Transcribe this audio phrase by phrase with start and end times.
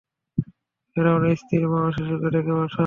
[0.91, 2.79] ফিরআউনের স্ত্রী মা ও শিশুকে ডেকে পাঠান।